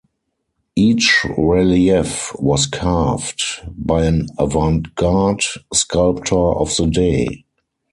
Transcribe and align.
Each 0.75 1.23
relief 1.37 2.33
was 2.39 2.65
carved 2.65 3.39
by 3.67 4.05
an 4.05 4.29
avant-garde 4.39 5.43
sculptor 5.71 6.53
of 6.55 6.75
the 6.75 6.87
day. 6.87 7.45